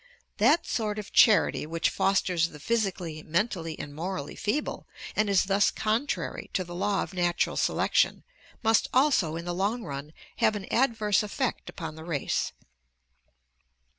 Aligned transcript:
That 0.39 0.65
sort 0.65 0.97
of 0.97 1.11
charity 1.13 1.67
which 1.67 1.91
fosters 1.91 2.47
the 2.49 2.59
physically, 2.59 3.21
mentally, 3.21 3.77
and 3.77 3.93
morally 3.93 4.35
feeble, 4.35 4.87
and 5.15 5.29
is 5.29 5.43
thus 5.43 5.69
contrary 5.69 6.49
to 6.53 6.63
the 6.63 6.73
law 6.73 7.03
of 7.03 7.13
natural 7.13 7.55
selection, 7.55 8.23
must 8.63 8.87
also 8.95 9.35
in 9.35 9.45
the 9.45 9.53
long 9.53 9.83
run 9.83 10.13
have 10.37 10.55
an 10.55 10.65
adverse 10.73 11.21
effect 11.21 11.69
upon 11.69 11.93
the 11.93 12.03
race. 12.03 12.51